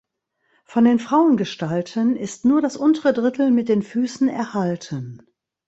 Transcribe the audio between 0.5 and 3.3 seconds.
Von den Frauengestalten ist nur das untere